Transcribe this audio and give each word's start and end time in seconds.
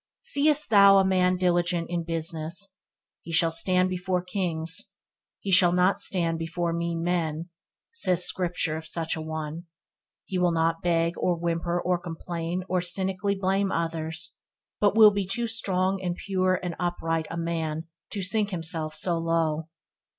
"Seest 0.23 0.71
thou 0.71 0.97
a 0.97 1.05
man 1.05 1.37
diligent 1.37 1.87
in 1.91 2.03
business; 2.03 2.75
he 3.21 3.31
shall 3.31 3.51
stand 3.51 3.87
before 3.87 4.23
kings, 4.23 4.95
he 5.39 5.51
shall 5.51 5.71
not 5.71 5.99
stand 5.99 6.39
before 6.39 6.73
mean 6.73 7.03
men," 7.03 7.51
says 7.91 8.25
Scripture 8.25 8.75
of 8.75 8.87
such 8.87 9.15
a 9.15 9.21
one. 9.21 9.65
He 10.25 10.39
will 10.39 10.51
not 10.53 10.81
beg, 10.81 11.13
or 11.17 11.35
whimper, 11.35 11.79
or 11.79 11.99
complain, 11.99 12.63
or 12.67 12.81
cynically 12.81 13.35
blame 13.35 13.71
others, 13.71 14.37
but 14.79 14.95
will 14.95 15.11
be 15.11 15.27
too 15.27 15.45
strong 15.45 16.01
and 16.01 16.15
pure 16.15 16.59
and 16.63 16.75
upright 16.79 17.27
a 17.29 17.37
man 17.37 17.83
to 18.09 18.23
sink 18.23 18.49
himself 18.49 18.95
so 18.95 19.19
low. 19.19 19.67